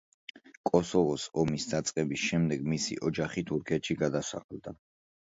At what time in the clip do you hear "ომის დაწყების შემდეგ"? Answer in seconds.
1.43-2.67